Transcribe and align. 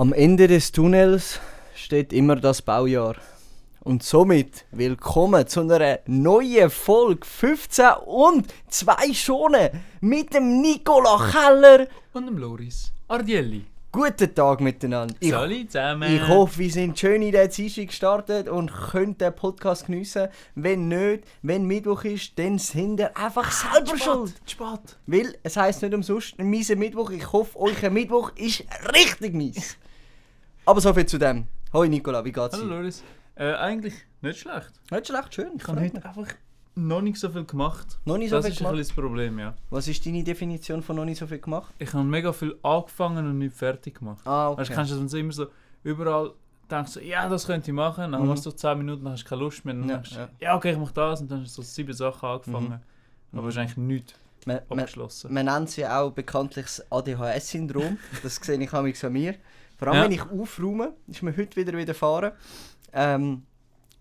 Am 0.00 0.14
Ende 0.14 0.48
des 0.48 0.72
Tunnels 0.72 1.40
steht 1.74 2.14
immer 2.14 2.34
das 2.34 2.62
Baujahr. 2.62 3.16
Und 3.80 4.02
somit 4.02 4.64
willkommen 4.70 5.46
zu 5.46 5.60
einer 5.60 5.98
neuen 6.06 6.70
Folge 6.70 7.26
15 7.26 7.84
und 8.06 8.46
2 8.70 9.12
Schonen 9.12 9.68
mit 10.00 10.32
dem 10.32 10.62
Nicola 10.62 11.30
Keller. 11.30 11.86
Und 12.14 12.24
dem 12.24 12.38
Loris 12.38 12.90
Ardielli. 13.08 13.66
Guten 13.92 14.34
Tag 14.34 14.62
miteinander. 14.62 15.14
Ich, 15.20 15.34
zusammen. 15.66 16.16
ich 16.16 16.26
hoffe, 16.26 16.60
wir 16.60 16.70
sind 16.70 16.98
schön 16.98 17.20
in 17.20 17.32
der 17.32 17.48
Dienstag 17.48 17.88
gestartet 17.88 18.48
und 18.48 18.72
können 18.72 19.18
den 19.18 19.36
Podcast 19.36 19.84
geniessen. 19.84 20.28
Wenn 20.54 20.88
nicht, 20.88 21.24
wenn 21.42 21.66
Mittwoch 21.66 22.04
ist, 22.04 22.38
dann 22.38 22.58
sind 22.58 23.00
ihr 23.00 23.14
einfach 23.14 23.52
selber 23.52 23.98
schuld. 23.98 24.32
Spät. 24.46 24.96
Weil 25.06 25.36
es 25.42 25.58
heisst 25.58 25.82
nicht 25.82 25.92
umsonst 25.92 26.38
ein 26.38 26.46
mieser 26.46 26.76
Mittwoch. 26.76 27.10
Ich 27.10 27.30
hoffe, 27.30 27.58
euer 27.58 27.90
Mittwoch 27.90 28.32
ist 28.36 28.64
richtig 28.94 29.34
mies. 29.34 29.76
Aber 30.70 30.80
so 30.80 30.94
viel 30.94 31.04
zu 31.04 31.18
dem. 31.18 31.48
Hoi 31.72 31.88
Nicola, 31.88 32.24
wie 32.24 32.30
geht's 32.30 32.54
Hallo 32.54 32.68
dir? 32.68 32.74
Loris. 32.76 33.02
Äh, 33.34 33.54
eigentlich 33.54 33.94
nicht 34.20 34.38
schlecht. 34.38 34.70
Nicht 34.92 35.08
schlecht, 35.08 35.34
schön. 35.34 35.50
Ich 35.56 35.66
habe 35.66 35.80
heute 35.80 36.04
einfach 36.04 36.28
noch 36.76 37.00
nicht 37.00 37.18
so 37.18 37.28
viel 37.28 37.44
gemacht. 37.44 37.98
Noch 38.04 38.18
nicht 38.18 38.30
so 38.30 38.36
das 38.36 38.44
viel 38.44 38.52
ist 38.52 38.58
gemacht? 38.58 38.74
ein 38.74 38.78
bisschen 38.78 38.94
das 38.96 39.04
Problem, 39.04 39.38
ja. 39.40 39.54
Was 39.70 39.88
ist 39.88 40.06
deine 40.06 40.22
Definition 40.22 40.80
von 40.80 40.94
noch 40.94 41.04
nicht 41.04 41.18
so 41.18 41.26
viel 41.26 41.40
gemacht? 41.40 41.74
Ich 41.80 41.92
habe 41.92 42.04
mega 42.04 42.32
viel 42.32 42.56
angefangen 42.62 43.26
und 43.26 43.38
nicht 43.38 43.56
fertig 43.56 43.98
gemacht. 43.98 44.24
Ah, 44.24 44.56
Weißt 44.56 44.70
du, 44.70 44.74
kennst 44.74 44.92
du 44.92 45.00
das, 45.02 45.12
immer 45.12 45.32
so 45.32 45.46
überall 45.82 46.34
denkst, 46.70 46.92
so, 46.92 47.00
ja, 47.00 47.28
das 47.28 47.46
könnte 47.48 47.72
ich 47.72 47.74
machen, 47.74 48.12
dann 48.12 48.22
Mhm. 48.22 48.28
machst 48.28 48.46
du 48.46 48.50
so 48.50 48.56
10 48.56 48.78
Minuten, 48.78 49.02
dann 49.02 49.14
hast 49.14 49.24
du 49.24 49.28
keine 49.28 49.40
Lust 49.42 49.64
mehr, 49.64 49.74
dann 49.74 49.88
Ja, 49.88 49.94
denkst 49.96 50.10
du, 50.10 50.16
ja. 50.20 50.28
ja. 50.38 50.54
okay, 50.56 50.70
ich 50.70 50.78
mach 50.78 50.92
das 50.92 51.20
und 51.20 51.28
dann 51.32 51.40
hast 51.42 51.58
du 51.58 51.62
so 51.62 51.66
sieben 51.68 51.92
Sachen 51.94 52.28
angefangen. 52.28 52.80
Aber 53.32 53.48
es 53.48 53.54
ist 53.56 53.58
eigentlich 53.58 53.76
nichts 53.76 54.14
Man, 54.46 54.60
man, 54.68 54.78
abgeschlossen. 54.78 55.34
man 55.34 55.46
nennt 55.46 55.68
sie 55.70 55.84
auch 55.84 56.12
bekanntlich 56.12 56.66
das 56.66 56.86
ADHS-Syndrom. 56.92 57.98
Das 58.22 58.36
sehe 58.36 58.56
ich 58.62 58.72
auch 58.72 58.84
an 58.84 59.12
mir. 59.12 59.34
Vor 59.80 59.88
allem, 59.88 59.96
Ja. 59.96 60.04
wenn 60.04 60.12
ich 60.12 60.22
aufräume, 60.30 60.92
ist 61.08 61.22
mir 61.22 61.34
heute 61.36 61.56
wieder 61.56 61.76
widerfahren. 61.76 62.32
Ähm, 62.92 63.44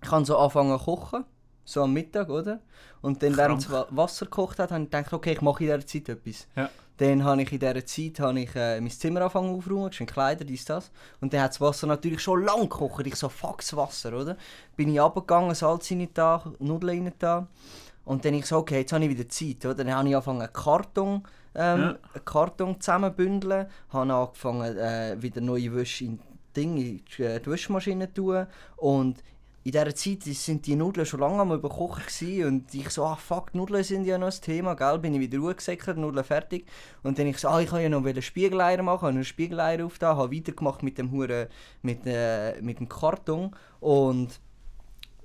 ich 0.03 0.09
kann 0.09 0.25
so 0.25 0.37
anfangen 0.37 0.77
zu 0.77 0.83
kochen, 0.85 1.23
so 1.63 1.83
am 1.83 1.93
Mittag, 1.93 2.29
oder? 2.29 2.59
Und 3.01 3.23
dann, 3.23 3.35
während 3.37 3.63
das 3.63 3.71
Wa- 3.71 3.87
Wasser 3.89 4.25
gekocht 4.25 4.59
hat, 4.59 4.71
habe 4.71 4.83
ich 4.83 4.89
gedacht, 4.91 5.13
okay, 5.13 5.31
ich 5.33 5.41
mache 5.41 5.63
in 5.63 5.67
dieser 5.71 5.87
Zeit 5.87 6.09
etwas. 6.09 6.47
Ja. 6.55 6.69
Dann 6.99 7.23
habe 7.23 7.41
ich 7.41 7.51
in 7.53 7.59
dieser 7.59 7.85
Zeit 7.85 8.19
habe 8.19 8.41
ich, 8.41 8.53
äh, 8.55 8.79
mein 8.81 8.91
Zimmer 8.91 9.21
angefangen 9.21 9.55
aufzuräumen, 9.55 9.89
geschwind 9.89 10.11
Kleider, 10.11 10.43
dies, 10.43 10.65
das. 10.65 10.91
Und 11.21 11.33
dann 11.33 11.41
hat 11.41 11.51
das 11.51 11.61
Wasser 11.61 11.87
natürlich 11.87 12.19
schon 12.21 12.43
lang 12.43 12.63
gekocht. 12.63 13.07
Ich 13.07 13.15
so, 13.15 13.29
fuck 13.29 13.59
das 13.59 13.75
Wasser, 13.75 14.13
oder? 14.13 14.35
Bin 14.75 14.93
ich 14.93 14.99
runtergegangen, 14.99 15.55
Salz 15.55 15.89
rein 15.91 16.09
da, 16.13 16.43
Nudeln 16.59 17.05
rein 17.05 17.13
da. 17.17 17.47
Und 18.03 18.25
dann 18.25 18.33
ich 18.33 18.45
so, 18.45 18.57
okay, 18.57 18.79
jetzt 18.79 18.91
habe 18.91 19.03
ich 19.05 19.09
wieder 19.11 19.29
Zeit, 19.29 19.65
oder? 19.65 19.75
Dann 19.75 19.93
habe 19.95 20.09
ich 20.09 20.15
angefangen, 20.15 20.41
einen 20.41 20.51
Karton, 20.53 21.23
ähm, 21.55 21.79
Ja. 21.79 21.87
einen 22.13 22.25
Karton 22.25 22.81
zusammenbündeln. 22.81 23.67
Habe 23.93 24.13
angefangen, 24.13 24.77
äh, 24.77 25.15
wieder 25.21 25.39
neue 25.41 25.73
Wäsche 25.73 26.05
in 26.05 26.19
Ding, 26.55 26.77
in 26.77 27.01
die 27.17 27.23
äh, 27.23 27.39
die 27.39 27.49
Waschmaschine 27.49 28.07
zu 28.13 28.13
tun. 28.23 28.47
Und 28.75 29.23
in 29.63 29.71
dieser 29.71 29.93
Zeit 29.93 30.23
sind 30.23 30.65
die 30.65 30.75
Nudeln 30.75 31.05
schon 31.05 31.19
lange 31.19 31.41
am 31.41 31.51
überkochen 31.51 32.45
und 32.45 32.73
ich 32.73 32.89
so, 32.89 33.03
ah 33.05 33.15
fuck, 33.15 33.53
Nudeln 33.53 33.83
sind 33.83 34.05
ja 34.05 34.17
noch 34.17 34.31
ein 34.31 34.41
Thema, 34.41 34.73
gell? 34.73 34.99
Bin 34.99 35.13
ich 35.13 35.19
wieder 35.19 35.39
hochgesäckert, 35.39 35.97
Nudeln 35.97 36.23
fertig. 36.23 36.65
Und 37.03 37.19
dann 37.19 37.27
ich 37.27 37.37
so, 37.37 37.49
ah, 37.49 37.59
ich 37.59 37.69
kann 37.69 37.81
ja 37.81 37.89
noch 37.89 38.05
einen 38.05 38.21
Spiegeleier 38.21 38.81
machen, 38.81 39.01
habe 39.01 39.09
einen 39.09 39.25
Spiegeleier 39.25 39.85
aufgetan, 39.85 40.17
habe 40.17 40.35
weitergemacht 40.35 40.81
mit 40.81 40.97
dem 40.97 41.11
Hure, 41.11 41.49
mit, 41.81 42.05
äh, 42.05 42.61
mit 42.61 42.79
dem 42.79 42.87
Karton 42.87 43.55
und 43.79 44.39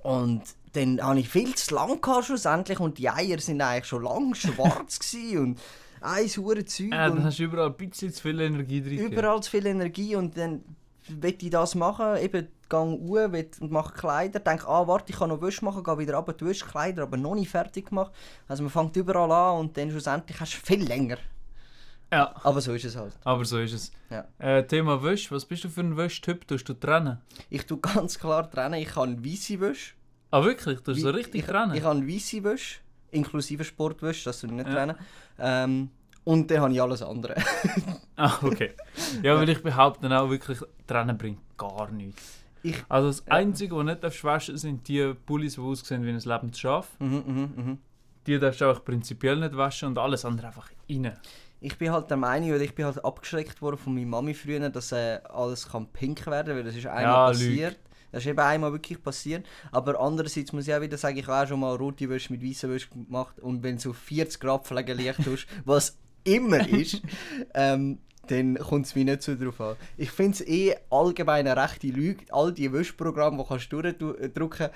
und 0.03 0.43
dann 0.75 1.03
hatte 1.03 1.21
ich 1.21 1.31
viel 1.31 1.55
zu 1.55 1.75
lang 1.75 2.01
gehabt 2.03 2.27
schlussendlich 2.27 2.79
und 2.79 2.99
die 2.99 3.09
Eier 3.09 3.39
sind 3.39 3.63
eigentlich 3.63 3.87
schon 3.87 4.03
lang 4.03 4.35
schwarz 4.35 4.99
gewesen 4.99 5.39
und 5.39 5.61
ein 6.03 6.27
hure 6.27 6.65
Zeug 6.67 6.87
und 6.87 6.93
dann 6.93 7.25
hast 7.25 7.39
du 7.39 7.45
überall 7.45 7.69
ein 7.69 7.89
bisschen 7.89 8.13
zu 8.13 8.21
viel 8.21 8.39
Energie 8.41 8.83
drin. 8.83 8.99
überall 8.99 9.43
zu 9.43 9.51
viel 9.51 9.65
Energie 9.65 10.15
und 10.15 10.37
dann 10.37 10.63
will 11.09 11.37
ich 11.41 11.51
das 11.51 11.75
machen, 11.75 12.19
eben 12.19 12.49
gang 12.75 12.99
uhr 13.01 13.25
und 13.61 13.71
mache 13.71 13.95
Kleider, 13.95 14.41
denke, 14.41 14.67
ah 14.69 14.87
warte, 14.87 15.13
ich 15.13 15.19
kann 15.19 15.29
noch 15.29 15.41
Wäsche 15.41 15.65
machen, 15.65 15.83
gehe 15.85 15.99
wieder 15.99 16.15
runter, 16.17 16.33
die 16.33 16.47
Wäsche, 16.47 16.65
Kleider, 16.67 17.03
aber 17.05 17.17
noch 17.17 17.35
nicht 17.35 17.51
fertig 17.51 17.89
gemacht. 17.91 18.13
Also 18.49 18.63
man 18.63 18.71
fängt 18.71 18.97
überall 18.97 19.31
an 19.31 19.61
und 19.61 19.77
dann 19.77 19.91
schlussendlich 19.91 20.39
hast 20.41 20.55
du 20.55 20.67
viel 20.67 20.85
länger. 20.87 21.19
Ja, 22.13 22.33
Aber 22.45 22.61
so 22.61 22.73
ist 22.75 22.85
es 22.85 22.97
halt. 22.97 23.13
aber 23.25 23.45
so 23.45 23.59
ist 23.59 23.73
es. 23.73 23.91
Ja. 24.11 24.25
Äh, 24.39 24.65
Thema 24.67 25.03
Wäsche, 25.03 25.35
was 25.35 25.45
bist 25.45 25.65
du 25.65 25.69
für 25.69 25.81
ein 25.81 25.97
Wäschtyp? 25.97 26.47
Tust 26.47 26.69
du 26.69 26.75
trennen? 26.75 27.19
Ich 27.51 27.67
tue 27.67 27.79
ganz 27.79 28.19
klar 28.19 28.49
trennen, 28.49 28.75
ich 28.81 28.95
habe 28.95 29.17
weiße 29.25 29.59
Wäsche. 29.61 29.95
Ah 30.31 30.45
wirklich? 30.45 30.81
Du 30.81 30.95
so 30.95 31.11
richtig 31.11 31.41
ich, 31.43 31.47
trennen? 31.47 31.75
Ich 31.75 31.83
habe 31.83 32.07
weiße 32.07 32.45
Wäsche, 32.45 32.81
inklusive 33.11 33.65
Sportwäsche, 33.65 34.25
das 34.27 34.43
ich 34.45 34.51
nicht 34.51 34.67
Ja. 34.69 34.75
trennen. 34.75 34.97
Ähm, 35.39 35.91
und 36.25 36.51
dann 36.51 36.61
habe 36.61 36.73
ich 36.73 36.81
alles 36.83 37.03
andere. 37.03 37.35
Ah, 38.17 38.39
okay. 38.43 38.71
Ja, 39.25 39.37
weil 39.37 39.49
ich 39.49 39.61
behaupte 39.61 40.07
auch 40.17 40.31
wirklich, 40.31 40.59
trennen 40.87 41.19
bringt 41.19 41.41
gar 41.59 41.91
nichts. 41.91 42.44
Ich- 42.65 42.83
also 42.89 43.09
das 43.09 43.27
Einzige, 43.29 43.77
was 43.77 43.85
nicht 43.85 44.03
darfst 44.03 44.25
waschen 44.25 44.57
sind 44.57 44.89
die 44.89 45.15
Pullis, 45.27 45.55
die 45.55 45.61
aussehen 45.61 46.03
wie 46.05 46.11
ein 46.11 46.19
lebendes 46.19 46.59
Schaf. 46.59 46.89
mhm, 46.99 47.23
mhm, 47.27 47.53
mhm. 47.57 47.79
Die 48.27 48.39
darfst 48.39 48.61
du 48.63 48.65
auch 48.71 48.83
prinzipiell 48.85 49.37
nicht 49.37 49.55
waschen 49.57 49.89
und 49.89 49.99
alles 49.99 50.25
andere 50.25 50.47
einfach 50.47 50.71
rein. 50.89 51.13
Ich 51.61 51.77
bin 51.79 51.93
halt 51.93 52.09
der 52.11 52.17
Meinung, 52.17 52.51
oder 52.51 52.61
ich 52.63 52.75
bin 52.75 52.85
halt 52.87 53.05
abgeschreckt 53.05 53.61
worden 53.63 53.77
von 53.77 53.95
meiner 53.95 54.07
Mami 54.07 54.35
früher, 54.35 54.69
dass 54.71 54.93
äh, 54.93 55.21
alles 55.25 55.69
kann 55.69 55.87
pink 55.89 56.27
werden 56.27 56.47
kann, 56.49 56.57
weil 56.57 56.65
das 56.65 56.75
ist 56.75 56.87
einmal 56.87 57.03
Ja, 57.05 57.27
passiert. 57.29 57.79
Das 58.13 58.23
ist 58.23 58.29
eben 58.31 58.39
einmal 58.39 58.71
wirklich 58.73 59.03
passiert. 59.03 59.45
Aber 59.73 60.01
andererseits 60.01 60.53
muss 60.53 60.69
ich 60.69 60.75
auch 60.75 60.81
wieder 60.81 60.97
sagen, 60.97 61.17
ich 61.19 61.27
habe 61.27 61.45
auch 61.45 61.49
schon 61.49 61.61
mal 61.61 61.75
rote 61.77 62.09
Wäsche 62.09 62.33
mit 62.33 62.43
weißer 62.43 62.69
Wäsche 62.71 62.89
gemacht 62.89 63.39
und 63.41 63.63
wenn 63.63 63.77
du 63.77 63.91
auf 63.91 63.97
40 63.99 64.41
Grad 64.41 64.67
Pflegelicht 64.67 65.23
tust, 65.25 65.47
was 65.65 65.99
immer 66.25 66.67
ist, 66.69 67.03
ähm, 67.55 67.99
dann 68.31 68.57
kommt 68.57 68.87
es 68.87 68.95
mir 68.95 69.05
nicht 69.05 69.23
so 69.23 69.35
drauf 69.35 69.61
an. 69.61 69.77
Ich 69.97 70.11
finde 70.11 70.33
es 70.33 70.47
eh 70.47 70.75
allgemein 70.91 71.47
eine 71.47 71.61
rechte 71.61 71.89
Lüge. 71.89 72.25
All 72.31 72.53
die 72.53 72.73
Wäschprogramme, 72.73 73.39
die 73.39 73.49
kannst 73.49 73.73
du 73.73 73.83
durchdrücken 73.83 74.71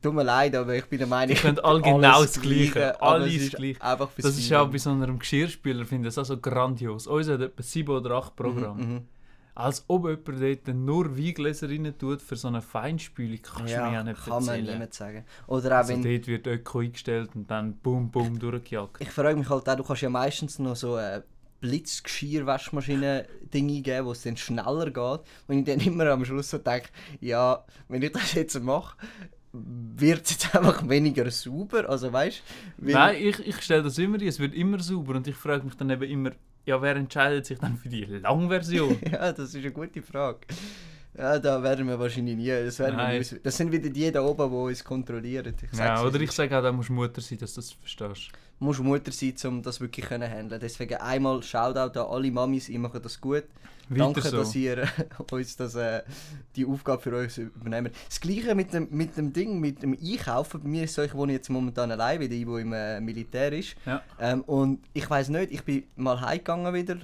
Tut 0.00 0.14
mir 0.14 0.24
leid, 0.24 0.56
aber 0.56 0.74
ich 0.74 0.86
bin 0.86 0.98
der 0.98 1.06
Meinung, 1.06 1.36
können 1.36 1.58
alle 1.60 1.84
alles 1.84 1.84
genau 1.84 2.22
das 2.22 2.40
Gleiche. 2.40 3.00
Alles 3.00 3.50
gleich. 3.50 3.80
Einfach 3.80 4.10
Das 4.16 4.36
ist 4.36 4.48
ja 4.48 4.62
auch 4.62 4.70
bei 4.70 4.78
so 4.78 4.90
einem 4.90 5.18
Geschirrspüler, 5.18 5.84
finde 5.84 6.08
ich 6.08 6.14
das 6.14 6.24
auch 6.24 6.28
so 6.28 6.40
grandios. 6.40 7.06
Uns 7.06 7.28
hat 7.28 7.40
etwa 7.40 7.62
7 7.62 7.94
oder 7.94 8.16
8 8.16 8.34
Programme. 8.34 8.82
Mhm, 8.82 8.92
mhm. 8.92 9.08
Als 9.56 9.84
ob 9.86 10.08
jemand 10.08 10.42
dort 10.66 10.74
nur 10.74 11.16
Weingläser 11.16 11.68
rein 11.68 11.94
tut 11.96 12.20
für 12.22 12.34
so 12.34 12.48
eine 12.48 12.60
Feinspülung, 12.60 13.38
kannst 13.40 13.72
du 13.72 13.78
mir 13.78 13.92
ja 13.92 14.02
nicht 14.02 14.24
kann 14.24 14.44
man 14.44 14.48
erzählen. 14.48 14.72
niemand 14.72 14.94
sagen. 14.94 15.24
Oder 15.46 15.68
auch 15.68 15.76
Also 15.76 15.92
wenn, 15.92 16.02
dort 16.02 16.26
wird 16.26 16.46
Öko 16.48 16.80
eingestellt 16.80 17.30
und 17.36 17.48
dann 17.48 17.74
boom, 17.76 18.10
boom 18.10 18.36
durchgejagt. 18.36 19.00
ich 19.00 19.10
frage 19.10 19.36
mich 19.36 19.48
halt 19.48 19.68
auch, 19.68 19.76
du 19.76 19.84
kannst 19.84 20.02
ja 20.02 20.10
meistens 20.10 20.58
noch 20.58 20.74
so 20.74 20.98
eine 21.64 21.70
Blitzgeschirr-Waschmaschine-Ding 21.70 23.68
eingeben, 23.68 24.06
wo 24.06 24.12
es 24.12 24.22
dann 24.22 24.36
schneller 24.36 24.86
geht. 24.86 25.20
Und 25.48 25.58
ich 25.58 25.64
dann 25.64 25.80
immer 25.80 26.06
am 26.06 26.24
Schluss 26.24 26.50
so 26.50 26.58
denke, 26.58 26.88
ja, 27.20 27.64
wenn 27.88 28.02
ich 28.02 28.12
das 28.12 28.34
jetzt 28.34 28.62
mache, 28.62 28.96
wird 29.52 30.24
es 30.24 30.32
jetzt 30.32 30.54
einfach 30.54 30.88
weniger 30.88 31.30
sauber. 31.30 31.88
Also 31.88 32.12
weißt? 32.12 32.42
Nein, 32.78 33.16
ich, 33.18 33.38
ich 33.46 33.60
stelle 33.62 33.82
das 33.82 33.98
immer 33.98 34.18
ein, 34.18 34.26
es 34.26 34.38
wird 34.38 34.54
immer 34.54 34.80
sauber 34.80 35.14
und 35.14 35.26
ich 35.26 35.36
frage 35.36 35.64
mich 35.64 35.74
dann 35.76 35.90
eben 35.90 36.02
immer, 36.04 36.32
ja, 36.66 36.80
wer 36.80 36.96
entscheidet 36.96 37.46
sich 37.46 37.58
dann 37.58 37.76
für 37.76 37.88
die 37.88 38.04
Langversion? 38.04 38.98
Ja, 39.10 39.32
das 39.32 39.54
ist 39.54 39.56
eine 39.56 39.70
gute 39.70 40.02
Frage. 40.02 40.40
Ja, 41.16 41.38
da 41.38 41.62
werden 41.62 41.86
wir 41.86 41.98
wahrscheinlich 41.98 42.36
nie. 42.36 42.48
Das, 42.48 42.78
werden 42.80 42.98
wir 42.98 43.38
das 43.40 43.56
sind 43.56 43.70
wieder 43.70 43.88
die 43.88 44.10
da 44.10 44.22
oben, 44.22 44.50
die 44.50 44.56
uns 44.56 44.82
kontrollieren. 44.82 45.54
Ich 45.62 45.78
ja, 45.78 46.02
oder 46.02 46.20
ich 46.20 46.32
sage 46.32 46.58
auch, 46.58 46.62
da 46.62 46.72
musst 46.72 46.90
Mutter 46.90 47.20
sein, 47.20 47.38
dass 47.38 47.54
du 47.54 47.60
das 47.60 47.70
verstehst. 47.72 48.30
Musst 48.58 48.80
Mutter 48.80 49.12
sein, 49.12 49.34
um 49.44 49.62
das 49.62 49.80
wirklich 49.80 50.06
zu 50.06 50.14
handeln. 50.14 50.60
Deswegen 50.60 50.96
einmal 50.96 51.42
Shoutout 51.42 51.98
an 51.98 52.06
alle 52.06 52.30
Mamis, 52.30 52.68
ihr 52.68 52.78
macht 52.78 53.04
das 53.04 53.20
gut. 53.20 53.44
Weiter 53.88 54.04
Danke, 54.04 54.22
so. 54.22 54.36
dass 54.38 54.54
ihr 54.54 54.88
uns 55.30 55.56
das, 55.56 55.74
äh, 55.74 56.02
die 56.56 56.64
Aufgabe 56.64 57.02
für 57.02 57.16
uns 57.16 57.36
übernehmt. 57.38 57.94
Das 58.08 58.20
gleiche 58.20 58.54
mit 58.54 58.72
dem, 58.72 58.88
mit 58.90 59.16
dem 59.16 59.32
Ding, 59.32 59.60
mit 59.60 59.82
dem 59.82 59.96
Einkaufen. 60.00 60.62
Bei 60.62 60.68
mir 60.68 60.84
ist 60.84 60.90
es 60.90 60.96
so, 60.96 61.02
ich 61.02 61.14
wohne 61.14 61.32
jetzt 61.32 61.50
momentan 61.50 61.90
allein, 61.90 62.20
weil 62.20 62.28
der 62.28 62.38
im 62.38 62.72
äh, 62.72 63.00
Militär 63.00 63.52
ist. 63.52 63.76
Ja. 63.84 64.02
Ähm, 64.18 64.40
und 64.42 64.80
ich 64.94 65.08
weiß 65.08 65.28
nicht, 65.28 65.52
ich 65.52 65.64
bin 65.64 65.84
mal 65.96 66.20
heimgegangen 66.20 66.72
wieder, 66.72 66.96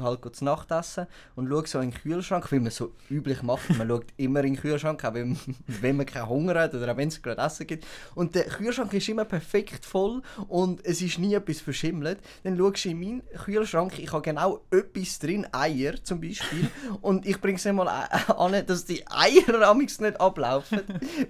halt 0.00 0.36
zu 0.36 0.44
Nacht 0.44 0.70
essen 0.70 1.06
und 1.34 1.48
schaue 1.48 1.66
so 1.66 1.80
in 1.80 1.90
den 1.90 2.00
Kühlschrank, 2.00 2.50
wie 2.52 2.60
man 2.60 2.70
so 2.70 2.92
üblich 3.10 3.42
macht. 3.42 3.68
Man 3.76 3.88
schaut 3.88 4.06
immer 4.16 4.40
in 4.40 4.54
den 4.54 4.60
Kühlschrank, 4.60 5.04
auch 5.04 5.14
wenn, 5.14 5.36
wenn 5.66 5.96
man 5.96 6.06
keinen 6.06 6.28
Hunger 6.28 6.54
hat 6.54 6.74
oder 6.74 6.92
auch 6.92 6.96
wenn 6.96 7.08
es 7.08 7.20
gerade 7.20 7.40
Essen 7.40 7.66
gibt. 7.66 7.86
Und 8.14 8.34
der 8.34 8.44
Kühlschrank 8.44 8.92
ist 8.92 9.08
immer 9.08 9.24
perfekt 9.24 9.84
voll 9.84 10.22
und 10.48 10.84
es 10.84 10.97
ist 11.02 11.18
nie 11.18 11.34
etwas 11.34 11.60
verschimmelt. 11.60 12.18
Dann 12.44 12.56
schaust 12.56 12.84
du 12.84 12.88
in 12.90 13.00
meinen 13.00 13.22
Kühlschrank, 13.44 13.98
ich 13.98 14.12
habe 14.12 14.22
genau 14.22 14.60
etwas 14.70 15.18
drin, 15.18 15.46
Eier 15.52 15.94
zum 16.02 16.20
Beispiel. 16.20 16.68
und 17.00 17.26
ich 17.26 17.40
bringe 17.40 17.56
es 17.56 17.64
nicht 17.64 17.74
mal 17.74 17.88
an, 17.88 18.66
dass 18.66 18.84
die 18.84 19.04
Eier 19.08 19.62
amigs 19.68 20.00
nicht 20.00 20.20
ablaufen, 20.20 20.80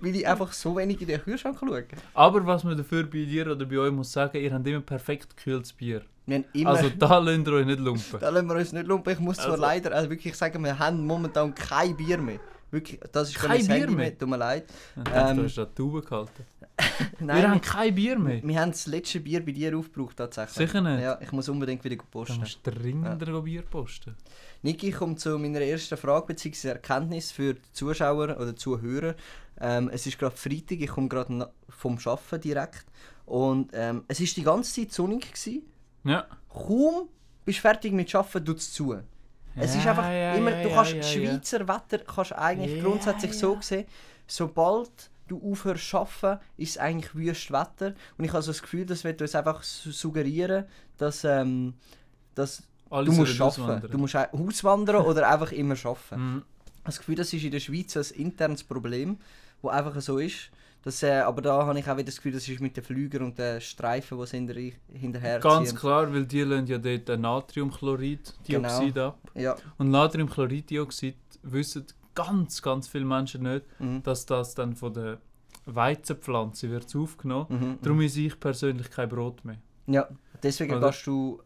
weil 0.01 0.17
ich 0.17 0.27
einfach 0.27 0.53
so 0.53 0.77
wenig 0.77 1.01
in 1.01 1.09
den 1.09 1.21
Kühlschrank 1.23 1.59
schaue. 1.61 1.85
Aber 2.15 2.47
was 2.47 2.65
man 2.65 2.77
dafür 2.77 3.05
bei 3.05 3.25
dir 3.25 3.51
oder 3.51 3.65
bei 3.67 3.79
euch 3.79 3.93
muss 3.93 4.13
sagen, 4.13 4.39
ihr 4.39 4.53
habt 4.53 4.67
immer 4.67 4.81
perfekt 4.81 5.37
gekühltes 5.37 5.73
Bier. 5.73 6.03
Wir 6.27 6.45
immer... 6.53 6.71
Also 6.71 6.91
da 6.91 7.19
lasst 7.19 7.47
ihr 7.47 7.53
euch 7.55 7.67
nicht 7.67 7.81
lumpen. 7.81 8.03
Da 8.21 8.29
lassen 8.29 8.49
wir 8.49 8.57
uns 8.57 8.73
nicht 8.73 8.87
lumpen. 8.87 9.13
Ich 9.13 9.19
muss 9.19 9.37
zwar 9.37 9.53
Also- 9.53 9.63
leider 9.63 9.93
also 9.95 10.11
wirklich 10.11 10.35
sagen, 10.37 10.63
wir 10.63 10.79
haben 10.79 11.07
momentan 11.07 11.55
kein 11.55 11.97
Bier 11.97 12.19
mehr. 12.19 12.39
Wirklich, 12.71 13.01
das 13.13 13.31
ist 13.31 13.37
Kein 13.39 13.67
Bier 13.67 13.77
Handy 13.77 13.87
mehr? 13.87 13.97
mehr, 13.97 14.19
tut 14.19 14.29
mir 14.29 14.37
leid. 14.37 14.65
Ich 14.97 15.03
dachte, 15.05 15.31
Ähm, 15.31 15.37
du 15.39 15.45
hast 15.45 15.57
da 15.57 15.65
die 15.65 15.75
Tube 15.75 16.05
gehalten. 16.05 16.45
Wir 17.19 17.35
haben 17.35 17.51
Nein, 17.51 17.61
kein 17.61 17.95
Bier 17.95 18.19
mehr. 18.19 18.43
wir, 18.43 18.61
haben 18.61 18.71
das 18.73 18.87
letzte 18.87 19.21
Bier 19.21 19.45
bei 19.45 19.53
dir 19.53 19.77
aufgebraucht 19.77 20.17
tatsächlich. 20.17 20.69
Sicher 20.69 20.81
nicht? 20.81 21.03
Ja, 21.03 21.19
ich 21.21 21.31
muss 21.33 21.49
unbedingt 21.49 21.83
wieder 21.85 21.97
posten. 22.11 22.39
musst 22.41 22.61
du 22.65 22.71
dringender 22.71 23.41
Bier 23.43 23.63
posten. 23.63 24.17
Niki, 24.63 24.89
ich 24.89 24.97
komme 24.97 25.17
zu 25.17 25.39
meiner 25.39 25.61
ersten 25.61 25.97
Frage 25.97 26.27
bzw. 26.27 26.69
Erkenntnis 26.69 27.31
für 27.33 27.55
die 27.55 27.73
Zuschauer 27.73 28.37
oder 28.39 28.57
Zuhörer. 28.57 29.15
Ähm, 29.61 29.91
es 29.93 30.07
ist 30.07 30.19
gerade 30.19 30.37
Freitag, 30.37 30.81
ich 30.81 30.89
komme 30.89 31.09
gerade 31.09 31.51
vom 31.69 31.99
Arbeiten 32.05 32.41
direkt. 32.41 32.87
Und 33.27 33.71
ähm, 33.75 34.05
es 34.09 34.21
ist 34.21 34.37
die 34.37 34.43
ganze 34.43 34.73
Zeit 34.81 34.93
sonnig. 34.93 35.31
Gewesen. 35.33 35.63
Ja. 36.05 36.27
Kaum 36.49 37.09
bist 37.45 37.59
du 37.59 37.63
fertig 37.63 37.93
mit 37.93 38.13
Arbeiten, 38.15 38.45
tut 38.45 38.59
es 38.59 38.73
zu. 38.73 38.97
Es 39.55 39.75
ist 39.75 39.85
Ja, 39.85 39.91
einfach 39.91 40.05
ja, 40.11 40.35
immer, 40.35 40.51
ja, 40.53 40.63
du 40.63 40.69
ja, 40.69 40.75
kannst 40.75 40.93
ja, 40.93 40.97
ja. 40.99 41.03
Schweizer 41.03 41.67
Wetter 41.69 41.99
kannst 41.99 42.33
eigentlich 42.33 42.77
Ja, 42.77 42.83
grundsätzlich 42.85 43.33
so 43.35 43.55
ja. 43.55 43.63
sehen, 43.63 43.87
sobald 44.27 45.11
du 45.29 45.53
aufhörst 45.53 45.89
zu 45.89 45.99
arbeiten, 45.99 46.41
ist 46.57 46.71
es 46.71 46.79
eigentlich 46.79 47.15
wüst 47.15 47.51
Wetter. 47.53 47.95
Und 48.17 48.25
ich 48.25 48.33
habe 48.33 48.43
so 48.43 48.51
das 48.51 48.63
Gefühl, 48.63 48.85
das 48.87 49.05
wird 49.05 49.21
uns 49.23 49.35
einfach 49.35 49.63
su- 49.63 49.91
suggerieren, 49.93 50.65
dass, 50.97 51.25
ähm, 51.25 51.75
dass 52.35 52.63
du 52.91 53.13
musst 53.13 53.41
arbeiten. 53.41 53.43
auswandern. 53.43 53.91
Du 53.91 53.99
musst 53.99 54.17
au- 54.17 54.27
auswandern 54.47 54.97
oder 55.05 55.29
einfach 55.31 55.53
immer 55.53 55.75
arbeiten. 55.85 56.35
Mhm. 56.35 56.43
Das 56.85 56.99
Gefühl, 56.99 57.17
das 57.17 57.33
ist 57.33 57.45
in 57.45 57.51
der 57.53 57.61
Schweiz 57.61 57.97
ein 57.97 58.05
internes 58.19 58.65
Problem, 58.65 59.19
das 59.63 59.71
einfach 59.73 60.01
so 60.01 60.19
ist. 60.19 60.51
Das, 60.85 61.03
äh, 61.03 61.11
aber 61.19 61.43
da 61.43 61.67
habe 61.67 61.79
ich 61.79 61.87
auch 61.91 61.97
wieder 61.97 62.05
das 62.07 62.17
Gefühl, 62.17 62.33
das 62.33 62.49
ist 62.49 62.61
mit 62.61 62.77
den 62.77 62.85
Flügern 62.85 63.23
und 63.25 63.37
den 63.39 63.61
Streifen, 63.61 64.17
die 64.19 64.27
sie 64.27 64.37
hinter, 64.37 64.55
hinterher 64.93 65.41
Ganz 65.41 65.71
ziehen. 65.71 65.79
klar, 65.79 66.11
weil 66.15 66.25
die 66.25 66.43
lassen 66.43 66.67
ja 66.69 66.79
dort 66.79 67.09
Natriumchlorid-Dioxid 67.21 68.97
ab. 68.99 69.19
Ja. 69.35 69.57
Und 69.77 69.91
Natriumchlorid-Dioxid 69.91 71.17
wissen 71.43 71.85
ganz, 72.27 72.61
ganz 72.63 72.89
viele 72.89 73.05
Menschen 73.05 73.43
nicht, 73.45 73.65
Mhm. 73.81 74.03
dass 74.03 74.27
das 74.27 74.55
dann 74.55 74.75
von 74.75 74.93
der 74.93 75.19
Weizenpflanze 75.67 76.71
wird 76.71 76.95
aufgenommen. 76.97 77.47
Mhm. 77.49 77.79
Darum 77.83 78.01
esse 78.01 78.21
ich 78.23 78.39
persönlich 78.41 78.91
kein 78.91 79.09
Brot 79.09 79.45
mehr. 79.45 79.59
Ja, 79.87 80.09
deswegen 80.43 80.75
Oder? 80.75 80.89
gehst 80.91 81.07
du 81.07 81.41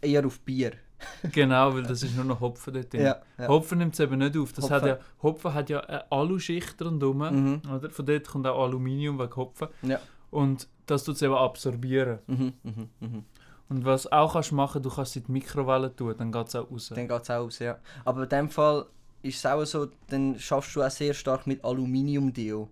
eher 0.00 0.24
auf 0.26 0.40
Bier. 0.40 0.72
Genau, 1.32 1.74
weil 1.74 1.82
das 1.82 2.02
ist 2.02 2.14
nur 2.16 2.24
noch 2.24 2.40
Hopfen 2.40 2.72
dort 2.72 2.92
drin. 2.92 3.02
Ja, 3.02 3.16
ja. 3.36 3.48
Hopfen 3.48 3.78
nimmt 3.78 3.92
es 3.94 4.00
eben 4.00 4.16
nicht 4.18 4.36
auf. 4.38 4.52
Das 4.54 4.64
Hopfen- 4.64 4.74
Hat 4.74 4.86
ja, 4.86 4.98
Hopfen 5.22 5.52
hat 5.54 5.68
ja 5.68 5.80
eine 5.80 6.10
Aluschicht 6.10 6.80
rundherum. 6.80 7.18
Mhm. 7.18 7.62
Oder? 7.74 7.90
Von 7.90 8.06
dort 8.06 8.26
kommt 8.28 8.46
auch 8.46 8.62
Aluminium 8.64 9.18
wegen 9.18 9.36
Hopfen. 9.36 9.68
Ja. 9.82 9.98
Und 10.30 10.68
das 10.86 11.04
tut 11.04 11.16
es 11.16 11.22
eben 11.22 11.34
absorbieren. 11.34 12.20
Mhm. 12.26 12.52
Mhm. 12.62 12.88
Mhm. 13.00 13.24
Und 13.68 13.84
was 13.84 14.10
auch 14.12 14.32
kannst 14.34 14.52
machen, 14.52 14.82
du 14.82 14.88
kannst 14.88 15.10
es 15.12 15.16
in 15.16 15.24
die 15.24 15.32
Mikrowelle 15.32 15.94
tun, 15.94 16.14
dann 16.16 16.32
geht 16.32 16.48
es 16.48 16.54
auch 16.56 16.70
raus. 16.70 16.90
Dann 16.94 17.08
geht 17.08 17.22
es 17.22 17.30
auch 17.30 17.44
aus, 17.44 17.58
ja. 17.58 17.76
Aber 18.04 18.22
in 18.22 18.28
dem 18.28 18.48
Fall 18.48 18.86
ist 19.24 19.38
es 19.38 19.46
auch 19.46 19.64
so, 19.64 19.88
dann 20.08 20.38
schaffst 20.38 20.76
du 20.76 20.82
auch 20.82 20.90
sehr 20.90 21.14
stark 21.14 21.46
mit 21.46 21.64
Aluminiumdeo. 21.64 22.68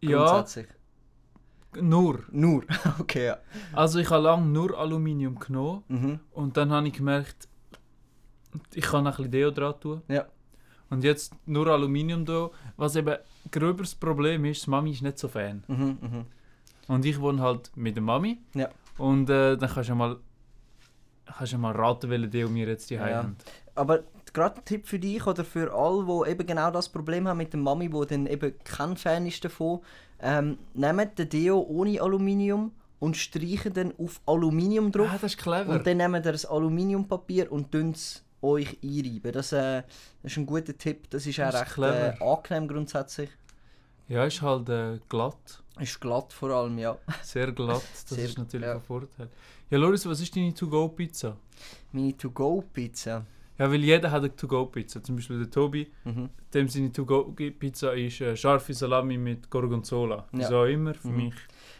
ja, 0.00 0.44
nur. 1.80 2.20
Nur. 2.30 2.64
okay, 3.00 3.26
ja. 3.26 3.38
Also 3.72 3.98
ich 3.98 4.08
habe 4.10 4.22
lange 4.22 4.46
nur 4.46 4.78
Aluminium 4.78 5.38
genommen 5.38 5.82
Mhm. 5.88 6.20
und 6.32 6.56
dann 6.56 6.70
habe 6.72 6.86
ich 6.88 6.94
gemerkt, 6.94 7.48
ich 8.74 8.84
kann 8.84 9.04
noch 9.04 9.12
ein 9.12 9.16
bisschen 9.16 9.30
Deo 9.32 9.50
dran 9.50 9.74
tun. 9.80 10.02
Ja. 10.08 10.24
Und 10.88 11.04
jetzt 11.04 11.34
nur 11.46 11.66
Aluminium 11.66 12.24
da, 12.24 12.48
was 12.76 12.96
eben 12.96 13.16
gröberes 13.50 13.94
Problem 13.94 14.44
ist, 14.46 14.64
die 14.66 14.70
Mami 14.70 14.92
ist 14.92 15.02
nicht 15.02 15.18
so 15.18 15.28
Fan. 15.28 15.64
Mhm. 15.68 15.98
Mhm. 16.00 16.24
Und 16.88 17.04
ich 17.04 17.20
wohne 17.20 17.42
halt 17.42 17.70
mit 17.76 17.96
der 17.96 18.02
Mami. 18.02 18.38
Ja. 18.54 18.68
Und 18.96 19.28
äh, 19.28 19.56
dann 19.58 19.68
kannst 19.68 19.88
du 19.88 19.92
ja 19.92 19.96
mal, 19.96 20.16
kannst 21.26 21.52
du 21.52 21.56
ja 21.56 21.60
mal 21.60 21.74
raten, 21.76 22.08
welche 22.08 22.28
Deo 22.28 22.54
wir 22.54 22.66
jetzt 22.68 22.88
hier 22.88 23.00
Ja. 23.06 23.16
haben. 23.18 23.36
Aber 23.74 24.04
gerade 24.36 24.58
ein 24.60 24.64
Tipp 24.64 24.86
für 24.86 24.98
dich 24.98 25.26
oder 25.26 25.44
für 25.44 25.72
alle, 25.74 26.04
die 26.24 26.30
eben 26.30 26.46
genau 26.46 26.70
das 26.70 26.88
Problem 26.88 27.26
haben 27.26 27.38
mit 27.38 27.52
der 27.52 27.60
Mami, 27.60 27.92
wo 27.92 28.04
dann 28.04 28.26
eben 28.26 28.52
kein 28.64 28.96
Fan 28.96 29.26
ist 29.26 29.44
davon, 29.44 29.80
ähm, 30.20 30.58
nehmt 30.74 31.18
den 31.18 31.28
Deo 31.28 31.58
ohne 31.60 32.00
Aluminium 32.00 32.72
und 33.00 33.16
streichen 33.16 33.72
dann 33.72 33.92
auf 33.98 34.20
Aluminium 34.26 34.92
drauf. 34.92 35.08
Ah, 35.10 35.18
das 35.20 35.32
ist 35.32 35.38
clever. 35.38 35.72
Und 35.74 35.86
dann 35.86 35.96
nehmt 35.96 36.24
ihr 36.26 36.32
das 36.32 36.46
Aluminiumpapier 36.46 37.50
und 37.50 37.72
dünnt 37.74 37.96
es 37.96 38.22
euch 38.42 38.78
einreiben. 38.82 39.32
Das, 39.32 39.52
äh, 39.52 39.82
das 40.22 40.32
ist 40.32 40.38
ein 40.38 40.46
guter 40.46 40.76
Tipp. 40.76 41.08
Das 41.10 41.26
ist 41.26 41.40
auch 41.40 41.50
Das 41.50 41.68
ist 41.68 41.78
recht 41.78 42.20
äh, 42.20 42.24
angenehm 42.24 42.68
grundsätzlich. 42.68 43.30
ja, 44.08 44.24
ist 44.24 44.40
halt 44.42 44.68
äh, 44.68 44.98
glatt. 45.08 45.62
Ist 45.80 46.00
glatt 46.00 46.32
vor 46.32 46.50
allem, 46.50 46.78
ja. 46.78 46.96
Sehr 47.22 47.52
glatt. 47.52 47.82
Das 47.92 48.16
Sehr- 48.16 48.24
ist 48.24 48.38
natürlich 48.38 48.66
ja. 48.66 48.74
ein 48.74 48.80
Vorteil. 48.82 49.28
Ja, 49.68 49.78
Loris, 49.78 50.06
was 50.06 50.20
ist 50.20 50.34
deine 50.36 50.54
To-Go-Pizza? 50.54 51.36
Meine 51.92 52.16
To-Go-Pizza. 52.16 53.26
Ja, 53.58 53.70
weil 53.70 53.82
jeder 53.82 54.10
hat 54.10 54.22
eine 54.22 54.34
To-Go-Pizza. 54.36 55.02
Zum 55.02 55.16
Beispiel 55.16 55.38
der 55.38 55.50
Tobi, 55.50 55.90
Mhm. 56.04 56.28
dem 56.52 56.68
seine 56.68 56.92
To-Go-Pizza 56.92 57.94
ist 57.94 58.20
äh, 58.20 58.36
scharfe 58.36 58.74
Salami 58.74 59.16
mit 59.18 59.48
Gorgonzola. 59.50 60.26
Ja. 60.32 60.50
Auch 60.50 60.64
immer, 60.66 60.94
für 60.94 61.08
Mhm. 61.08 61.16
mich 61.16 61.34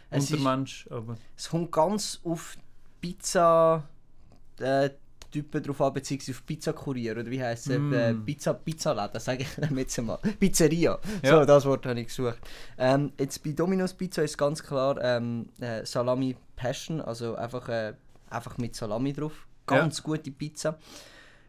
Es 0.09 0.23
ist- 0.25 0.31
Untermensch, 0.33 0.87
aber... 0.89 1.15
Es 1.35 1.49
kommt 1.49 1.71
ganz 1.71 2.19
auf 2.23 2.55
Pizza 3.01 3.87
äh, 4.59 4.89
Typen 5.29 5.61
drauf 5.61 5.81
an, 5.81 5.93
beziehungsweise 5.93 6.31
auf 6.31 6.45
Pizzakurier, 6.45 7.11
oder 7.11 7.25
wie 7.29 7.43
heisst 7.43 7.69
es? 7.69 7.77
Mm. 7.77 7.93
Äh, 7.93 8.13
Pizza, 8.13 8.53
Pizzaläden, 8.53 9.19
sage 9.19 9.43
ich 9.43 9.49
dem 9.69 9.77
jetzt 9.77 10.01
mal. 10.01 10.17
Pizzeria, 10.39 10.97
Ja. 11.21 11.39
so, 11.41 11.45
das 11.45 11.65
Wort 11.65 11.85
habe 11.85 11.99
ich 11.99 12.07
gesucht. 12.07 12.39
Ähm, 12.77 13.11
jetzt 13.19 13.43
bei 13.43 13.51
Domino's 13.51 13.93
Pizza 13.93 14.23
ist 14.23 14.37
ganz 14.37 14.63
klar 14.63 14.97
ähm, 15.01 15.49
äh, 15.59 15.85
Salami 15.85 16.35
Passion, 16.55 17.01
also 17.01 17.35
einfach, 17.35 17.67
äh, 17.67 17.93
einfach 18.29 18.57
mit 18.57 18.73
Salami 18.75 19.11
drauf. 19.13 19.45
Ganz 19.65 20.01
gute 20.01 20.31
Pizza. 20.31 20.79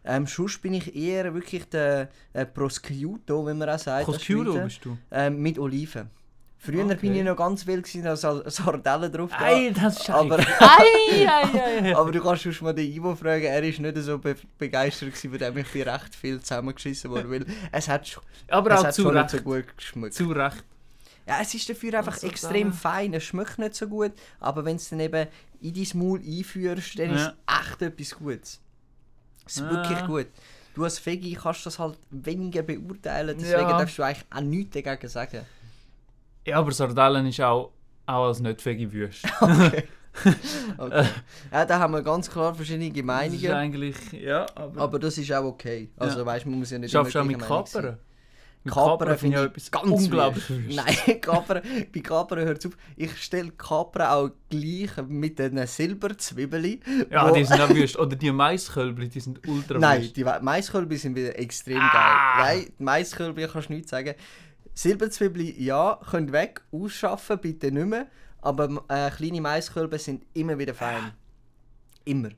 Ähm, 0.08 0.26
sonst 0.26 0.62
bin 0.62 0.72
ich 0.74 0.96
eher 0.96 1.34
wirklich 1.34 1.68
der 1.68 2.08
äh, 2.32 2.46
Prosciutto, 2.46 3.46
wie 3.46 3.54
man 3.54 3.68
auch 3.68 3.78
sagt. 3.78 4.06
Prosciutto 4.06 4.54
bist 4.64 4.84
du? 4.84 4.96
Ähm, 5.10 5.40
mit 5.42 5.58
Oliven. 5.58 6.08
Früher 6.60 6.84
Okay. 6.86 6.96
bin 6.96 7.14
ich 7.14 7.22
noch 7.22 7.36
ganz 7.36 7.64
wild, 7.68 7.84
gewesen, 7.84 8.02
da 8.02 8.16
Sal- 8.16 8.42
Sardellen 8.50 9.12
drauf. 9.12 9.30
da. 9.38 9.46
Ey, 9.48 9.72
das 9.72 10.00
ist 10.00 10.10
aber, 10.10 10.38
Ei, 10.60 11.24
ei, 11.24 11.26
ei, 11.26 11.80
ei. 11.90 11.96
aber 11.96 12.10
du 12.10 12.20
kannst 12.20 12.42
sonst 12.42 12.62
mal 12.62 12.72
den 12.72 12.90
Ivo 12.92 13.14
fragen, 13.14 13.44
er 13.44 13.62
ist 13.62 13.78
nicht 13.78 13.96
so 13.98 14.18
be 14.18 14.34
begeistert 14.58 15.10
gewesen, 15.10 15.30
von 15.30 15.38
dem 15.38 15.56
ich 15.58 15.68
bin 15.68 15.82
recht 15.88 16.14
viel 16.16 16.40
zusammengeschissen 16.40 17.10
worden, 17.12 17.30
weil 17.30 17.46
es 17.70 17.86
hat, 17.88 18.06
sch- 18.06 18.18
Aber 18.48 18.72
es 18.72 18.80
auch 18.80 18.84
hat 18.86 18.94
zu 18.94 19.02
schon 19.02 19.16
Recht. 19.16 19.32
nicht 19.32 19.44
so 19.44 19.50
gut 19.50 19.76
geschmeckt. 19.76 20.14
Zu 20.14 20.32
Recht. 20.32 20.64
Ja, 21.28 21.38
es 21.42 21.54
ist 21.54 21.68
dafür 21.68 21.94
einfach 21.98 22.14
Also 22.14 22.26
extrem 22.26 22.72
fein, 22.72 23.14
es 23.14 23.22
schmeckt 23.22 23.58
nicht 23.58 23.74
so 23.76 23.86
gut, 23.86 24.12
aber 24.40 24.64
wenn 24.64 24.78
du 24.78 24.82
es 24.82 24.88
dann 24.88 24.98
eben 25.00 25.28
in 25.60 25.74
dein 25.74 25.86
Maul 25.94 26.20
einführst, 26.26 26.98
dann 26.98 27.10
ist 27.14 27.20
Ja. 27.20 27.34
es 27.46 27.68
echt 27.70 27.82
etwas 27.82 28.18
Gutes. 28.18 28.60
Es 29.48 29.56
ist 29.56 29.70
wirklich 29.70 30.06
gut. 30.06 30.26
Du 30.74 30.84
als 30.84 31.04
Veggie 31.04 31.34
kannst 31.34 31.66
das 31.66 31.78
halt 31.78 31.98
weniger 32.10 32.62
beurteilen, 32.62 33.36
deswegen 33.38 33.62
Ja. 33.68 33.78
darfst 33.78 33.98
du 33.98 34.02
eigentlich 34.04 34.24
auch 34.30 34.40
nichts 34.40 34.74
dagegen 34.74 35.08
sagen. 35.08 35.40
Ja, 36.46 36.58
aber 36.58 36.70
Sardellen 36.72 37.26
ist 37.26 37.40
auch, 37.40 37.72
auch 38.06 38.26
als 38.28 38.40
nicht 38.40 38.64
veggie 38.64 38.90
wüst. 38.92 39.24
Okay. 39.40 39.84
okay. 40.78 41.06
ja, 41.52 41.64
da 41.64 41.78
haben 41.78 41.92
wir 41.92 42.02
ganz 42.02 42.28
klar 42.28 42.52
verschiedene 42.52 42.88
Das 42.90 42.96
ist 42.98 43.04
Meinungen. 43.04 43.52
eigentlich... 43.52 43.96
Ja, 44.12 44.46
aber... 44.54 44.80
Aber 44.80 44.98
das 44.98 45.16
ist 45.16 45.30
auch 45.32 45.44
okay. 45.44 45.90
Also 45.96 46.18
Ja. 46.20 46.26
weißt 46.26 46.46
man 46.46 46.58
muss 46.58 46.70
ja 46.70 46.78
nicht 46.78 46.90
Schaffst 46.90 47.14
du 47.14 47.20
auch 47.20 47.24
mit 47.24 47.40
sein. 47.68 47.98
Kapern? 48.66 49.16
Finde 49.16 49.38
ich 49.38 49.44
etwas 49.46 49.70
ganz 49.70 49.86
unglaublich. 49.90 50.44
Nein, 50.74 51.20
Kapern, 51.20 51.62
bei 51.94 52.00
Kapern 52.00 52.40
hört 52.40 52.64
auf. 52.66 52.72
Ich 52.96 53.16
stelle 53.22 53.50
Kapern 53.52 54.06
auch 54.08 54.30
gleich 54.50 54.90
mit 55.06 55.38
den 55.38 55.66
Silberzwiebeln. 55.66 56.80
Ja, 57.10 57.30
die 57.32 57.44
sind 57.44 57.60
auch 57.60 57.70
wüst. 57.70 57.98
Oder 57.98 58.16
die 58.16 58.30
Maiskölbli, 58.32 59.08
die 59.08 59.20
sind 59.20 59.46
ultra 59.48 59.78
Nein, 59.78 60.02
wüst. 60.02 60.16
die 60.16 60.24
We- 60.26 60.40
Maiskölbli 60.42 60.96
sind 60.96 61.16
wieder 61.16 61.38
extrem 61.38 61.78
Ah. 61.80 62.42
geil. 62.42 62.56
Nein, 62.60 62.72
die 62.78 62.82
Maiskölbli 62.82 63.48
kannst 63.50 63.68
du 63.68 63.72
nichts 63.74 63.90
sagen. 63.90 64.14
Silberzwiebeln, 64.74 65.54
ja, 65.58 65.98
könnt 66.10 66.30
weg, 66.32 66.60
ausschaffen, 66.70 67.38
bitte 67.38 67.72
nicht 67.72 67.86
mehr. 67.86 68.06
Aber 68.40 68.84
äh, 68.88 69.10
kleine 69.10 69.40
Maiskölben 69.40 69.98
sind 69.98 70.24
immer 70.34 70.56
wieder 70.58 70.74
fein. 70.74 71.12
Immer. 72.04 72.30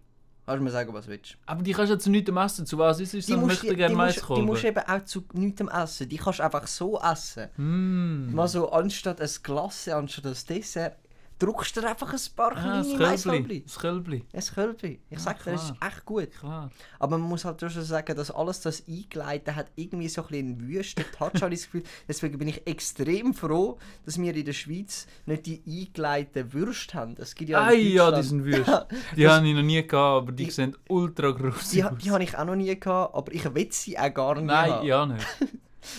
Kannst 0.51 0.63
du 0.63 0.65
mir 0.65 0.71
sagen, 0.73 0.95
was 0.95 1.05
du 1.05 1.13
willst. 1.13 1.37
Aber 1.47 1.63
die 1.63 1.73
kannst 1.73 1.91
du 1.91 1.95
ja 1.95 1.99
zu 2.01 2.11
nichts 2.11 2.29
essen. 2.29 2.67
Zu 2.67 2.77
was 2.77 2.99
ist 2.99 3.15
es? 3.15 3.27
Die 3.27 3.37
musst, 3.37 3.63
die, 3.63 3.69
gerne 3.77 3.95
die, 3.95 4.01
musst, 4.01 4.29
die 4.29 4.43
musst 4.43 4.65
du 4.65 4.67
eben 4.67 4.81
auch 4.81 5.05
zu 5.05 5.23
nichts 5.33 5.61
essen. 5.61 6.09
Die 6.09 6.17
kannst 6.17 6.41
du 6.41 6.43
einfach 6.43 6.67
so 6.67 7.01
essen. 7.01 7.51
Mm. 7.57 8.35
Mal 8.35 8.49
so 8.49 8.69
anstatt 8.73 9.21
ein 9.21 9.31
Glas, 9.45 9.87
anstatt 9.87 10.27
ein 10.27 10.37
Dessert, 10.49 10.97
druckst 11.41 11.77
du 11.77 11.81
dir 11.81 11.89
einfach 11.89 12.13
ein 12.13 12.21
paar 12.37 12.53
Ah, 12.57 12.83
kleine. 12.83 12.99
Maiskölbli. 12.99 13.63
Das 13.65 13.79
Kölbli. 13.79 14.25
Ein 14.33 14.43
Kölbli. 14.55 15.01
Ich 15.11 15.17
Ja, 15.17 15.19
sag 15.19 15.43
dir, 15.43 15.53
das 15.53 15.65
ist 15.65 15.75
echt 15.85 16.05
gut. 16.05 16.31
Klar. 16.39 16.71
Aber 17.01 17.19
man 17.19 17.29
muss 17.29 17.45
halt 17.45 17.59
trotzdem 17.59 17.83
sagen, 17.83 18.15
dass 18.17 18.31
alles 18.31 18.61
das 18.61 18.85
eingeleitet 18.87 19.57
hat, 19.57 19.67
irgendwie 19.75 20.09
so 20.09 20.21
ein 20.23 20.29
bisschen 20.29 20.47
einen 20.47 20.69
wüsten 20.69 21.05
Touch, 21.17 21.43
habe 21.43 21.53
ich 21.55 21.61
das 21.61 21.65
Gefühl. 21.71 21.83
Deswegen 22.09 22.39
bin 22.39 22.47
ich 22.49 22.67
extrem 22.67 23.35
froh, 23.35 23.79
dass 24.05 24.21
wir 24.21 24.35
in 24.37 24.45
der 24.45 24.53
Schweiz 24.53 25.07
nicht 25.27 25.47
die 25.47 25.63
eingeleiteten 25.67 26.53
Würste 26.53 26.95
haben. 26.99 27.17
Es 27.19 27.35
gibt 27.35 27.51
ja 27.51 27.65
Ei, 27.67 27.75
ja, 27.75 28.13
die 28.13 28.23
sind 28.23 28.45
wüst. 28.45 28.69
Ja, 28.69 28.87
Die 29.17 29.27
habe 29.29 29.49
ich 29.49 29.55
noch 29.55 29.63
nie 29.63 29.83
gehabt, 29.87 29.95
aber 30.23 30.33
die, 30.33 30.45
Die- 30.45 30.51
sehen 30.51 30.77
ultra 30.89 31.31
gross 31.33 31.71
die, 31.71 31.83
aus. 31.83 31.93
die 31.99 32.11
habe 32.11 32.23
ich 32.23 32.37
auch 32.37 32.45
noch 32.45 32.55
nie 32.57 32.79
gehabt, 32.79 33.15
aber 33.15 33.33
ich 33.33 33.53
will 33.55 33.73
sie 33.73 33.99
auch 33.99 34.13
gar 34.15 34.35
nicht 34.35 34.45
Nein, 34.45 34.71
haben. 34.73 34.87
ja 34.87 35.07
nicht. 35.07 35.27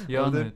Ja 0.08 0.30
nicht. 0.30 0.54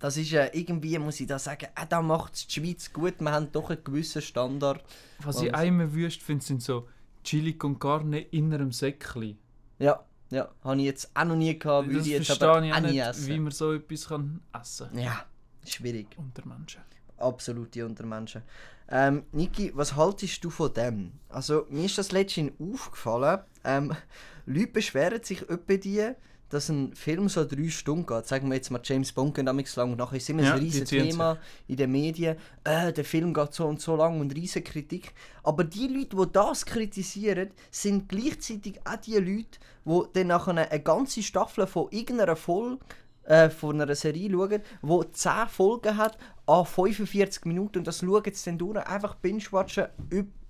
Das 0.00 0.16
ist 0.16 0.32
äh, 0.32 0.50
irgendwie, 0.52 0.98
muss 0.98 1.20
ich 1.20 1.26
da 1.26 1.38
sagen, 1.38 1.66
äh, 1.76 1.86
da 1.88 2.02
macht 2.02 2.34
es 2.34 2.46
die 2.46 2.60
Schweiz 2.60 2.92
gut. 2.92 3.20
Wir 3.20 3.30
haben 3.32 3.52
doch 3.52 3.70
einen 3.70 3.84
gewissen 3.84 4.22
Standard. 4.22 4.82
Was 5.22 5.40
ich 5.42 5.54
einmal 5.54 5.92
wüst 5.92 6.22
finde, 6.22 6.44
sind 6.44 6.62
so 6.62 6.88
Chili 7.22 7.52
con 7.56 7.78
Carne 7.78 8.20
in 8.20 8.52
einem 8.52 8.72
Säckchen. 8.72 9.38
Ja, 9.78 10.04
ja, 10.30 10.48
habe 10.64 10.78
ich 10.78 10.84
jetzt 10.86 11.10
auch 11.14 11.24
noch 11.24 11.36
nie 11.36 11.58
gehabt, 11.58 11.88
Das 11.94 12.06
ich 12.06 12.12
jetzt 12.12 12.42
aber 12.42 12.64
ich 12.64 12.72
auch 12.72 12.80
nicht, 12.80 12.98
essen. 12.98 13.26
wie 13.28 13.38
man 13.38 13.52
so 13.52 13.72
etwas 13.74 14.08
kann 14.08 14.40
essen 14.58 14.88
kann. 14.88 14.98
Ja, 14.98 15.24
schwierig. 15.66 16.06
Unter 16.16 16.46
Menschen. 16.46 16.80
absolute 17.18 17.84
Untermenschen. 17.84 18.42
Ähm, 18.88 19.24
Niki, 19.32 19.70
was 19.74 19.94
haltest 19.94 20.42
du 20.42 20.50
von 20.50 20.72
dem? 20.72 21.12
Also, 21.28 21.66
mir 21.68 21.84
ist 21.84 21.98
das 21.98 22.10
letztens 22.10 22.52
aufgefallen. 22.58 23.40
Ähm, 23.64 23.94
Leute 24.46 24.66
beschweren 24.68 25.22
sich 25.22 25.42
etwa 25.48 25.76
die, 25.76 26.10
dass 26.50 26.68
ein 26.68 26.92
Film 26.94 27.28
so 27.28 27.44
drei 27.44 27.68
Stunden 27.68 28.04
geht. 28.04 28.26
Sagen 28.26 28.48
wir 28.48 28.56
jetzt 28.56 28.70
mal 28.70 28.80
James 28.82 29.12
Bond 29.12 29.34
geht 29.34 29.46
damals 29.46 29.74
lang. 29.76 29.96
Nachher 29.96 30.16
ist 30.16 30.28
immer 30.28 30.42
Ja, 30.42 30.54
ein 30.54 30.58
riesiges 30.58 30.90
Thema 30.90 31.38
in 31.68 31.76
den 31.76 31.90
Medien. 31.90 32.36
Äh, 32.64 32.92
der 32.92 33.04
Film 33.04 33.32
geht 33.32 33.54
so 33.54 33.66
und 33.66 33.80
so 33.80 33.96
lang 33.96 34.20
und 34.20 34.34
riesige 34.34 34.68
Kritik. 34.68 35.14
Aber 35.42 35.64
die 35.64 35.86
Leute, 35.86 36.16
die 36.16 36.32
das 36.32 36.66
kritisieren, 36.66 37.50
sind 37.70 38.08
gleichzeitig 38.08 38.80
auch 38.84 38.96
die 38.96 39.14
Leute, 39.14 39.58
die 39.84 40.02
dann 40.12 40.26
nachher 40.26 40.70
eine 40.70 40.82
ganze 40.82 41.22
Staffel 41.22 41.66
von 41.66 41.86
irgendeiner 41.90 42.36
Folge 42.36 42.78
äh, 43.24 43.48
von 43.48 43.80
einer 43.80 43.94
Serie 43.94 44.30
schauen, 44.30 44.60
die 44.82 45.12
10 45.12 45.32
Folgen 45.48 45.96
hat, 45.96 46.18
an 46.46 46.66
45 46.66 47.44
Minuten 47.44 47.78
und 47.78 47.86
das 47.86 48.00
schauen 48.00 48.24
sie 48.32 48.44
dann 48.44 48.58
durch, 48.58 48.84
einfach 48.84 49.14
binge-watchen 49.14 49.86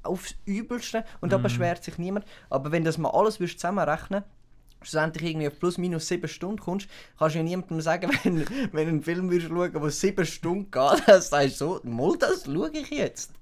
aufs 0.02 0.34
Übelste 0.46 1.04
und 1.20 1.30
da 1.30 1.36
beschwert 1.36 1.84
sich 1.84 1.98
niemand. 1.98 2.24
Aber 2.48 2.72
wenn 2.72 2.84
das 2.84 2.96
mal 2.96 3.10
alles 3.10 3.38
würdest 3.38 3.60
zusammenrechnen 3.60 4.24
schlussendlich 4.82 5.30
irgendwie 5.30 5.48
auf 5.48 5.58
plus 5.58 5.78
minus 5.78 6.08
7 6.08 6.28
Stunden 6.28 6.58
kommst, 6.58 6.88
kannst 7.18 7.34
du 7.34 7.38
ja 7.38 7.44
niemandem 7.44 7.80
sagen, 7.80 8.10
wenn, 8.24 8.44
wenn 8.72 8.86
du 8.86 8.92
einen 8.92 9.02
Film 9.02 9.30
würdest 9.30 9.48
schauen 9.48 9.72
der 9.72 9.90
7 9.90 10.26
Stunden 10.26 10.70
geht, 10.70 11.02
dann 11.06 11.20
sagst 11.22 11.60
du 11.60 11.74
so, 11.74 11.80
mal 11.84 12.16
das 12.18 12.44
schaue 12.44 12.70
ich 12.72 12.90
jetzt. 12.90 13.32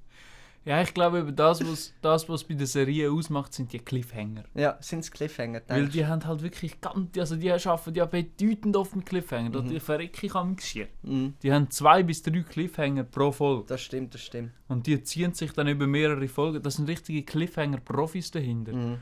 Ja, 0.64 0.82
ich 0.82 0.92
glaube, 0.92 1.20
eben 1.20 1.34
das, 1.34 1.64
was 1.66 1.94
das, 2.02 2.28
was 2.28 2.44
bei 2.44 2.52
der 2.52 2.66
Serie 2.66 3.10
ausmacht, 3.10 3.54
sind 3.54 3.72
die 3.72 3.78
Cliffhanger. 3.78 4.44
Ja, 4.54 4.76
sind 4.80 4.98
es 4.98 5.10
Cliffhanger, 5.10 5.62
Weil 5.66 5.80
denkst 5.82 5.92
die 5.94 6.04
haben 6.04 6.26
halt 6.26 6.42
wirklich 6.42 6.78
ganz, 6.82 7.16
also 7.16 7.36
die 7.36 7.50
arbeiten 7.50 7.94
ja 7.94 8.04
bedeutend 8.04 8.76
oft 8.76 8.94
mit 8.94 9.06
Cliffhanger. 9.06 9.62
Mhm. 9.62 9.68
Die 9.70 9.80
verrecke 9.80 10.26
ich 10.26 10.34
am 10.34 10.56
du? 10.56 10.86
Mhm, 11.04 11.34
Die 11.42 11.50
haben 11.50 11.70
zwei 11.70 12.02
bis 12.02 12.22
drei 12.22 12.42
Cliffhanger 12.42 13.04
pro 13.04 13.32
Folge. 13.32 13.64
das 13.66 13.80
stimmt, 13.80 14.12
das 14.12 14.20
stimmt. 14.20 14.50
Und 14.68 14.86
die 14.86 15.02
ziehen 15.02 15.32
sich 15.32 15.52
dann 15.52 15.68
über 15.68 15.86
mehrere 15.86 16.28
Folgen. 16.28 16.62
Das 16.62 16.74
sind 16.74 16.86
richtige 16.86 17.22
Cliffhanger-Profis 17.22 18.30
dahinter. 18.30 18.72
Mhm. 18.74 18.98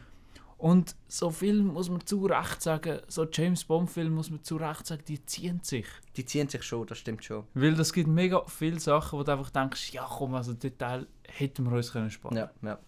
Und 0.58 0.96
so 1.06 1.30
Film 1.30 1.66
muss 1.68 1.90
man 1.90 2.04
zu 2.06 2.24
Recht 2.24 2.62
sagen, 2.62 3.00
so 3.08 3.26
James 3.30 3.64
Bond-Film 3.64 4.14
muss 4.14 4.30
man 4.30 4.42
zu 4.42 4.56
Recht 4.56 4.86
sagen, 4.86 5.02
die 5.06 5.24
ziehen 5.26 5.60
sich. 5.62 5.86
Die 6.16 6.24
ziehen 6.24 6.48
sich 6.48 6.62
schon, 6.62 6.86
das 6.86 6.98
stimmt 6.98 7.24
schon. 7.24 7.44
Weil 7.52 7.78
es 7.78 7.92
gibt 7.92 8.08
mega 8.08 8.42
viele 8.46 8.80
Sachen, 8.80 9.18
wo 9.18 9.22
du 9.22 9.32
einfach 9.32 9.50
denkst, 9.50 9.92
ja 9.92 10.06
komm, 10.08 10.34
also 10.34 10.54
den 10.54 10.76
Teil 10.78 11.06
hätten 11.28 11.64
wir 11.64 11.76
uns 11.76 11.92
können 11.92 12.10
sparen 12.10 12.36
Ja, 12.36 12.50
ja. 12.62 12.78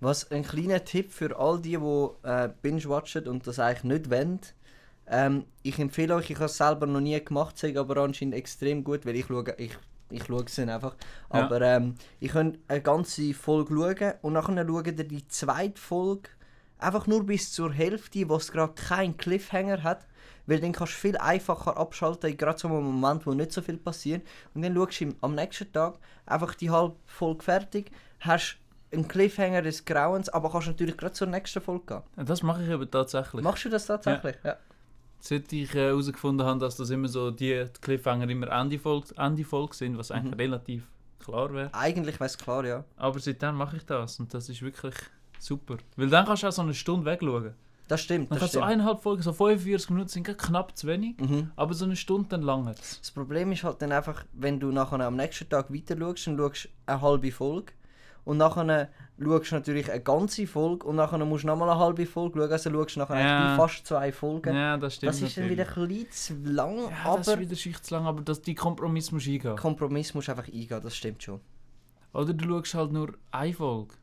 Was 0.00 0.30
ein 0.30 0.42
kleiner 0.44 0.84
Tipp 0.84 1.12
für 1.12 1.36
all 1.38 1.60
die, 1.60 1.78
die 1.78 2.28
äh, 2.28 2.48
binge-watchen 2.62 3.26
und 3.28 3.46
das 3.46 3.58
eigentlich 3.58 3.84
nicht 3.84 4.10
wollen. 4.10 4.40
Ähm, 5.06 5.44
ich 5.62 5.78
empfehle 5.78 6.14
euch, 6.14 6.30
ich 6.30 6.36
habe 6.36 6.46
es 6.46 6.56
selber 6.56 6.86
noch 6.86 7.00
nie 7.00 7.22
gemacht, 7.22 7.58
sage 7.58 7.78
aber 7.78 7.96
anscheinend 7.98 8.34
extrem 8.34 8.84
gut, 8.84 9.04
weil 9.04 9.16
ich 9.16 9.26
schaue, 9.26 9.52
ich, 9.58 9.76
ich 10.10 10.24
schaue 10.24 10.44
es 10.44 10.58
einfach. 10.58 10.94
Ja. 11.32 11.44
Aber 11.44 11.60
ähm, 11.60 11.96
ich 12.20 12.30
könnt 12.30 12.58
eine 12.68 12.80
ganze 12.80 13.34
Folge 13.34 13.74
schauen 13.74 14.14
und 14.22 14.32
nachher 14.34 14.66
schaut 14.66 14.86
ihr 14.86 15.04
die 15.04 15.26
zweite 15.26 15.80
Folge 15.80 16.30
einfach 16.82 17.06
nur 17.06 17.24
bis 17.24 17.52
zur 17.52 17.72
Hälfte, 17.72 18.28
wo 18.28 18.36
es 18.36 18.50
gerade 18.52 18.74
keinen 18.74 19.16
Cliffhanger 19.16 19.82
hat. 19.82 20.06
Weil 20.46 20.60
dann 20.60 20.72
kannst 20.72 20.94
du 20.94 20.98
viel 20.98 21.16
einfacher 21.18 21.76
abschalten, 21.76 22.36
gerade 22.36 22.58
so 22.58 22.66
einem 22.68 22.82
Moment, 22.82 23.24
wo 23.26 23.32
nicht 23.34 23.52
so 23.52 23.62
viel 23.62 23.76
passiert. 23.76 24.26
Und 24.54 24.62
dann 24.62 24.74
schaust 24.74 25.00
du 25.00 25.14
am 25.20 25.34
nächsten 25.34 25.70
Tag 25.72 25.98
einfach 26.26 26.54
die 26.54 26.70
halbe 26.70 26.96
Folge 27.06 27.44
fertig, 27.44 27.90
hast 28.20 28.56
einen 28.92 29.06
Cliffhanger 29.06 29.62
des 29.62 29.84
Grauens, 29.84 30.28
aber 30.28 30.50
kannst 30.50 30.66
natürlich 30.66 30.96
gerade 30.96 31.12
zur 31.12 31.28
nächsten 31.28 31.60
Folge 31.60 31.84
gehen. 31.86 32.02
Ja, 32.16 32.24
Das 32.24 32.42
mache 32.42 32.64
ich 32.64 32.70
aber 32.72 32.90
tatsächlich. 32.90 33.42
Machst 33.44 33.64
du 33.64 33.68
das 33.68 33.86
tatsächlich? 33.86 34.36
Ja. 34.42 34.56
Seit 35.20 35.52
ich 35.52 35.72
äh, 35.74 35.88
herausgefunden 35.88 36.44
habe, 36.46 36.58
dass 36.58 36.76
das 36.76 36.90
immer 36.90 37.06
so 37.06 37.30
die 37.30 37.66
Cliffhanger 37.82 38.28
immer 38.28 38.48
Ende 38.50 38.78
Folge, 38.78 39.08
Ende 39.18 39.44
Folge 39.44 39.76
sind, 39.76 39.98
was 39.98 40.10
eigentlich 40.10 40.32
Mhm. 40.34 40.40
relativ 40.40 40.82
klar 41.20 41.52
wäre. 41.52 41.68
Eigentlich 41.74 42.18
wäre 42.18 42.26
es 42.26 42.38
klar, 42.38 42.64
ja. 42.64 42.84
Aber 42.96 43.20
seitdem 43.20 43.54
mache 43.56 43.76
ich 43.76 43.84
das 43.84 44.18
und 44.18 44.32
das 44.34 44.48
ist 44.48 44.62
wirklich 44.62 44.94
super. 45.40 45.76
Weil 45.96 46.08
dann 46.08 46.24
kannst 46.26 46.42
du 46.42 46.48
auch 46.48 46.52
so 46.52 46.62
eine 46.62 46.74
Stunde 46.74 47.04
wegschauen. 47.06 47.54
Das 47.88 48.02
stimmt, 48.02 48.30
Dann 48.30 48.36
das 48.36 48.40
kannst 48.40 48.54
du 48.54 48.58
so 48.58 48.64
stimmt. 48.64 48.72
eineinhalb 48.72 49.02
Folgen, 49.02 49.22
so 49.22 49.32
45 49.32 49.90
Minuten 49.90 50.08
sind 50.08 50.24
knapp 50.38 50.76
zu 50.78 50.86
wenig, 50.86 51.18
Mhm. 51.18 51.50
aber 51.56 51.74
so 51.74 51.84
eine 51.84 51.96
Stunde 51.96 52.28
dann 52.28 52.42
lange. 52.42 52.72
Das 53.00 53.10
Problem 53.10 53.50
ist 53.50 53.64
halt 53.64 53.82
dann 53.82 53.90
einfach, 53.90 54.24
wenn 54.32 54.60
du 54.60 54.70
nachher 54.70 55.00
am 55.00 55.16
nächsten 55.16 55.48
Tag 55.48 55.74
weiter 55.74 55.96
schaust, 55.98 56.26
dann 56.28 56.38
schaust 56.38 56.64
du 56.66 56.68
eine 56.86 57.00
halbe 57.02 57.32
Folge. 57.32 57.72
Und 58.24 58.36
nachher 58.36 58.90
schaust 59.18 59.50
du 59.50 59.54
natürlich 59.56 59.90
eine 59.90 60.02
ganze 60.02 60.46
Folge 60.46 60.86
und 60.86 60.94
nachher 60.96 61.18
musst 61.24 61.42
du 61.42 61.48
nochmal 61.48 61.70
eine 61.70 61.80
halbe 61.80 62.06
Folge 62.06 62.38
schauen. 62.38 62.52
Also 62.52 62.70
schaust 62.70 62.94
du 62.94 63.00
nachher 63.00 63.18
Ja. 63.20 63.56
fast 63.56 63.84
zwei 63.86 64.12
Folgen. 64.12 64.54
Ja, 64.54 64.76
das 64.76 64.94
stimmt. 64.96 65.08
das 65.14 65.22
ist 65.22 65.36
dann 65.36 65.48
wieder 65.50 65.66
ein 65.66 65.88
bisschen 65.88 66.10
zu 66.44 66.52
lang, 66.52 66.76
ja, 66.78 67.16
das 67.16 67.26
ist 67.26 67.32
aber 67.32 67.40
wieder 67.40 67.56
schicht 67.56 67.84
zu 67.84 67.94
lang, 67.94 68.06
aber 68.06 68.20
das, 68.20 68.40
die 68.42 68.54
Kompromiss 68.54 69.10
musst 69.10 69.26
du 69.26 69.32
eingehen. 69.32 69.56
Kompromiss 69.56 70.14
musst 70.14 70.28
du 70.28 70.32
einfach 70.32 70.46
eingehen, 70.46 70.80
das 70.80 70.94
stimmt 70.94 71.22
schon. 71.24 71.40
Oder 72.12 72.34
du 72.34 72.44
schaust 72.48 72.74
halt 72.74 72.92
nur 72.92 73.14
eine 73.32 73.52
Folge. 73.52 73.94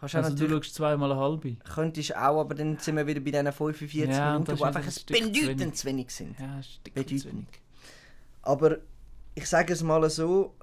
Du 0.00 0.18
Also 0.18 0.34
du 0.36 0.46
natürlich, 0.46 0.64
schaust 0.64 0.74
zweimal 0.74 1.12
eine 1.12 1.20
halbe. 1.20 1.56
könntest 1.74 2.16
auch, 2.16 2.40
aber 2.40 2.54
dann 2.54 2.78
sind 2.78 2.96
wir 2.96 3.06
wieder 3.06 3.20
bei 3.20 3.30
diesen 3.30 3.52
45 3.52 3.94
Ja, 3.94 4.32
Minuten, 4.32 4.56
die 4.56 4.64
einfach 4.64 4.80
ein 4.80 4.86
ein 4.86 4.92
Stück 4.92 5.16
zu 5.16 5.22
bedeutend 5.30 5.60
wenig. 5.60 5.74
zu 5.74 5.86
wenig 5.86 6.10
sind. 6.10 6.38
Ja, 6.38 6.60
dick 6.86 6.94
zu 7.08 7.18
Bedeutend. 7.18 7.24
wenig. 7.24 7.48
Aber 8.42 8.78
ich 9.34 9.46
sage 9.48 9.72
es 9.72 9.82
mal 9.82 10.08
so, 10.10 10.54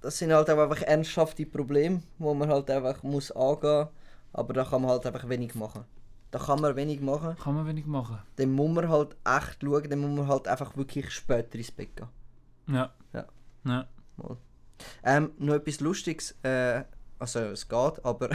das 0.00 0.18
sind 0.18 0.32
halt 0.32 0.48
auch 0.50 0.58
einfach 0.58 0.82
ernsthafte 0.82 1.44
Probleme, 1.46 2.02
wo 2.18 2.34
man 2.34 2.48
halt 2.48 2.70
einfach 2.70 3.02
muss 3.02 3.30
angehen 3.32 3.88
aber 4.32 4.52
da 4.52 4.64
kann 4.64 4.82
man 4.82 4.90
halt 4.90 5.06
einfach 5.06 5.28
wenig 5.28 5.54
machen. 5.54 5.84
Da 6.30 6.38
kann 6.38 6.60
man 6.60 6.76
wenig 6.76 7.00
machen, 7.00 7.36
Kann 7.36 7.54
man 7.54 7.66
wenig 7.66 7.86
machen. 7.86 8.18
dann 8.36 8.52
muss 8.52 8.70
man 8.70 8.88
halt 8.88 9.16
echt 9.24 9.62
schauen, 9.62 9.88
dann 9.88 9.98
muss 10.00 10.18
man 10.18 10.28
halt 10.28 10.46
einfach 10.48 10.76
wirklich 10.76 11.10
später 11.10 11.56
ins 11.58 11.70
Bett 11.72 11.96
gehen. 11.96 12.08
Ja. 12.68 12.92
Ja. 13.14 13.26
Ja. 13.64 13.86
Ähm, 15.02 15.32
noch 15.38 15.54
etwas 15.54 15.80
Lustiges, 15.80 16.32
äh, 16.42 16.84
also 17.18 17.40
es 17.40 17.68
geht, 17.68 18.04
aber 18.04 18.30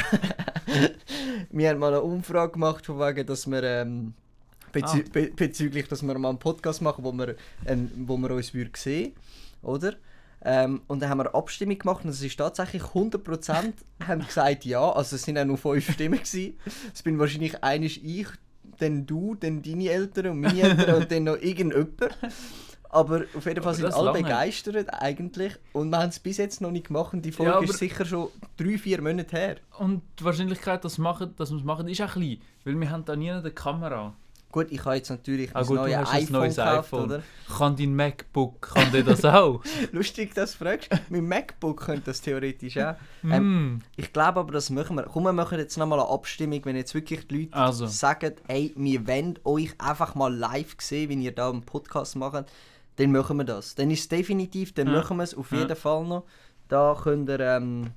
wir 1.51 1.69
haben 1.69 1.79
mal 1.79 1.87
eine 1.87 2.01
Umfrage 2.01 2.53
gemacht, 2.53 2.85
von 2.85 2.99
wegen, 2.99 3.25
dass 3.25 3.49
wir 3.49 3.63
ähm, 3.63 4.13
bezü 4.71 4.99
Ah. 4.99 5.09
be 5.11 5.31
bezüglich, 5.35 5.87
dass 5.87 6.01
wir 6.01 6.17
mal 6.17 6.29
einen 6.29 6.39
Podcast 6.39 6.81
machen, 6.81 7.03
wo 7.03 7.11
wir, 7.13 7.35
ähm, 7.65 7.91
wo 8.05 8.17
wir 8.17 8.31
uns 8.31 8.53
würden 8.53 8.71
sehen, 8.75 9.13
oder? 9.61 9.93
Ähm, 10.45 10.81
und 10.87 11.01
dann 11.01 11.09
haben 11.09 11.19
wir 11.19 11.27
eine 11.27 11.35
Abstimmung 11.35 11.77
gemacht 11.77 12.03
und 12.03 12.09
es 12.09 12.21
ist 12.21 12.35
tatsächlich 12.37 12.81
100% 12.83 13.73
haben 14.05 14.25
gesagt 14.25 14.65
ja, 14.65 14.91
also 14.91 15.15
es 15.15 15.23
sind 15.23 15.37
auch 15.37 15.45
nur 15.45 15.57
5 15.57 15.93
Stimmen 15.93 16.19
gewesen. 16.19 16.59
Es 16.93 17.01
bin 17.01 17.17
wahrscheinlich 17.17 17.63
einisch 17.63 18.01
ich, 18.03 18.27
dann 18.79 19.05
du, 19.05 19.35
dann 19.35 19.61
deine 19.61 19.89
Eltern 19.89 20.27
und 20.27 20.41
meine 20.41 20.61
Eltern 20.61 20.95
und 20.95 21.11
dann 21.11 21.23
noch 21.23 21.37
irgendjemand. 21.37 21.93
Aber 22.93 23.23
auf 23.35 23.45
jeden 23.45 23.63
Fall 23.63 23.73
sind 23.73 23.91
alle 23.91 24.05
lange. 24.05 24.21
begeistert 24.21 24.88
eigentlich 24.93 25.53
und 25.73 25.89
wir 25.89 25.97
haben 25.97 26.09
es 26.09 26.19
bis 26.19 26.38
jetzt 26.38 26.62
noch 26.62 26.69
nicht 26.69 26.88
gemacht 26.88 27.13
und 27.13 27.23
die 27.23 27.31
Folge 27.31 27.51
Ja, 27.51 27.59
ist 27.62 27.77
sicher 27.79 28.05
schon 28.05 28.29
3-4 28.59 29.01
Monate 29.01 29.35
her. 29.35 29.55
Und 29.79 30.03
die 30.19 30.23
Wahrscheinlichkeit, 30.25 30.85
dass, 30.85 31.00
machen, 31.00 31.33
dass 31.38 31.50
wir 31.50 31.57
es 31.57 31.63
machen, 31.63 31.88
ist 31.88 32.01
auch 32.01 32.13
klein. 32.13 32.38
Weil 32.63 32.79
wir 32.79 32.91
haben 32.91 33.03
da 33.03 33.15
nie 33.15 33.31
eine 33.31 33.50
Kamera. 33.50 34.13
Gut, 34.51 34.67
ich 34.69 34.85
habe 34.85 34.95
jetzt 34.95 35.09
natürlich 35.09 35.50
Ah 35.55 35.63
gut, 35.63 35.77
du 35.77 35.81
neues 35.81 35.97
hast 35.97 36.12
ein 36.13 36.21
iPhone 36.21 36.33
neues 36.33 36.55
gekauft, 36.57 36.93
iPhone. 36.93 37.05
oder? 37.05 37.23
Kann 37.57 37.75
dein 37.75 37.95
MacBook, 37.95 38.62
kann 38.62 38.91
der 38.91 39.01
das 39.01 39.25
auch? 39.25 39.63
Lustig, 39.91 40.35
dass 40.35 40.51
du 40.51 40.63
fragst. 40.63 40.89
Mein 41.09 41.27
MacBook 41.27 41.81
könnte 41.81 42.03
das 42.05 42.21
theoretisch 42.21 42.77
auch. 42.77 42.93
Ähm, 43.23 43.77
mm. 43.77 43.81
Ich 43.95 44.13
glaube 44.13 44.39
aber, 44.41 44.51
das 44.51 44.69
machen 44.69 44.95
wir. 44.95 45.03
Komm, 45.05 45.23
wir 45.23 45.33
machen 45.33 45.57
jetzt 45.57 45.75
nochmal 45.77 46.00
eine 46.00 46.09
Abstimmung, 46.09 46.63
wenn 46.65 46.75
jetzt 46.75 46.93
wirklich 46.93 47.25
die 47.27 47.45
Leute 47.45 47.55
Also. 47.55 47.88
sagen, 47.88 48.35
ey, 48.47 48.71
wir 48.75 49.07
wollen 49.07 49.39
euch 49.43 49.71
einfach 49.79 50.13
mal 50.13 50.31
live 50.31 50.75
sehen, 50.77 51.09
wenn 51.09 51.23
ihr 51.23 51.31
da 51.31 51.50
einen 51.50 51.63
Podcast 51.63 52.15
macht, 52.15 52.45
dann 52.97 53.12
machen 53.12 53.38
wir 53.38 53.43
das. 53.43 53.75
Dann 53.75 53.89
ist 53.91 54.01
es 54.01 54.07
definitiv, 54.09 54.73
dann 54.73 54.88
Ja. 54.88 54.93
machen 54.93 55.17
wir 55.17 55.23
es 55.23 55.33
auf 55.35 55.51
Ja. 55.51 55.59
jeden 55.59 55.75
Fall 55.75 56.05
noch. 56.05 56.25
Da 56.67 56.97
könnt 57.01 57.29
ihr 57.29 57.39
ähm, 57.39 57.91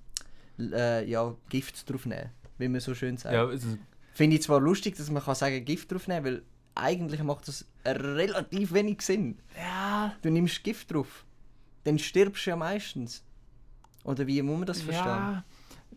äh, 0.59 1.09
ja, 1.09 1.35
Gift 1.49 1.89
drauf 1.91 2.07
nehmen, 2.07 2.31
wie 2.59 2.69
man 2.69 2.81
so 2.81 2.95
schön 2.95 3.17
sagt. 3.17 3.35
Ja, 3.35 3.47
also, 3.47 3.69
Finde 4.13 4.37
ich 4.37 4.43
zwar 4.43 4.61
lustig, 4.61 4.97
dass 4.97 5.11
man 5.11 5.23
kann 5.23 5.35
sagen 5.35 5.63
Gift 5.65 5.93
drauf 5.93 6.09
nehmen, 6.09 6.25
weil 6.25 6.43
eigentlich 6.75 7.23
macht 7.23 7.47
das 7.49 7.67
relativ 7.85 8.73
wenig 8.73 9.03
Sinn. 9.03 9.39
ja, 9.59 10.15
Du 10.23 10.31
nimmst 10.31 10.63
Gift 10.65 10.91
drauf, 10.93 11.25
dann 11.85 11.99
stirbst 11.99 12.47
du 12.47 12.51
ja 12.51 12.57
meistens. 12.57 13.23
Oder 14.05 14.27
wie 14.27 14.41
muss 14.43 14.57
man 14.59 14.67
das 14.67 14.81
verstehen? 14.81 15.07
ja. 15.07 15.45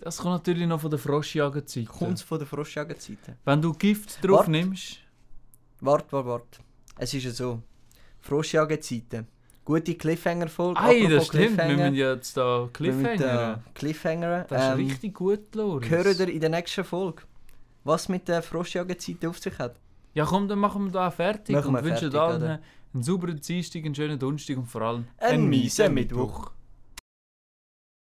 Das 0.02 0.18
kommt 0.18 0.34
natürlich 0.34 0.68
noch 0.68 0.80
von 0.80 0.90
der 0.90 1.00
Froschjagerzeit. 1.00 1.86
Kommt 1.88 2.14
es 2.14 2.22
von 2.22 2.38
der 2.40 2.48
Froschjagerzeiten? 2.48 3.36
Wenn 3.44 3.62
du 3.62 3.74
Gift 3.74 4.24
drauf 4.24 4.40
Wart. 4.40 4.48
nimmst, 4.50 4.98
Warte, 5.82 6.12
warte, 6.12 6.28
warte. 6.28 6.60
Es 6.98 7.14
ist 7.14 7.24
ja 7.24 7.32
so. 7.32 7.62
Froschjagerzeiten. 8.22 9.28
Gute 9.66 9.96
Cliffhanger-Folge. 9.96 10.80
Ei, 10.80 11.04
apropos 11.04 11.10
das 11.10 11.28
stimmt. 11.28 11.58
Wir 11.58 11.78
müssen 11.78 11.94
jetzt 11.94 12.38
da 12.38 12.70
Cliffhanger. 12.74 13.64
Cliffhanger. 13.76 14.46
Das 14.50 14.64
ist 14.64 14.70
ähm, 14.70 14.88
richtig 14.88 15.14
gut, 15.14 15.54
Loris. 15.54 15.90
Hören 15.90 16.18
ihr 16.18 16.30
in 16.30 16.40
der 16.40 16.50
nächsten 16.50 16.84
Folge, 16.84 17.22
was 17.84 18.10
mit 18.10 18.28
der 18.28 18.42
Froschjagerzeiten 18.42 19.30
auf 19.30 19.38
sich 19.38 19.58
hat. 19.60 19.76
Ja, 20.16 20.26
komm, 20.26 20.48
dann 20.48 20.60
machen 20.60 20.86
wir 20.86 20.92
da 20.92 21.12
fertig 21.12 21.56
Machen 21.56 21.76
und 21.76 21.84
wünschen 21.84 22.16
allen 22.16 22.42
oder? 22.42 22.60
einen 22.94 23.04
sauberen 23.04 23.40
Dienstag, 23.40 23.86
einen 23.86 23.94
schönen 23.94 24.18
Donnerstag 24.18 24.58
und 24.58 24.66
vor 24.66 24.82
allem 24.82 25.06
Einen 25.20 25.48
miesen 25.48 25.94
miesen 25.94 25.94
Mittwoch. 25.94 26.52